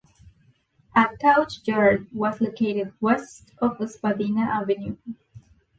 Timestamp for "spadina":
3.87-4.41